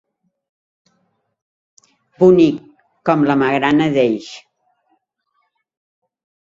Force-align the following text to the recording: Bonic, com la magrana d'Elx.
Bonic, 2.23 2.57
com 3.11 3.29
la 3.29 3.39
magrana 3.43 3.91
d'Elx. 3.99 4.35